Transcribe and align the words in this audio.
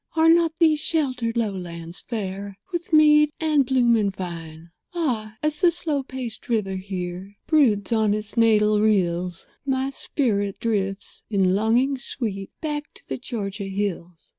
Are 0.15 0.29
not 0.31 0.51
these 0.57 0.79
sheltered 0.79 1.37
lowlands 1.37 2.01
fair 2.01 2.57
With 2.71 2.91
mead 2.91 3.29
and 3.39 3.67
bloom 3.67 3.95
and 3.95 4.11
vine? 4.11 4.71
Ah! 4.95 5.37
as 5.43 5.61
the 5.61 5.69
slow 5.69 6.01
paced 6.01 6.49
river 6.49 6.75
here 6.75 7.35
Broods 7.45 7.91
on 7.93 8.15
its 8.15 8.35
natal 8.35 8.81
rills 8.81 9.45
My 9.63 9.91
spirit 9.91 10.59
drifts, 10.59 11.21
in 11.29 11.53
longing 11.53 11.99
sweet, 11.99 12.49
Back 12.61 12.91
to 12.95 13.07
the 13.07 13.19
Georgia 13.19 13.65
hills. 13.65 14.29